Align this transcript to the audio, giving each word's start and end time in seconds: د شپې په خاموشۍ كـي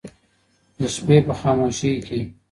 د 0.79 0.81
شپې 0.95 1.17
په 1.27 1.33
خاموشۍ 1.39 1.93
كـي 2.07 2.21